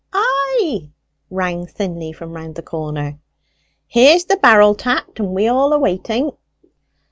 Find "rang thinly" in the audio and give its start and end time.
1.29-2.11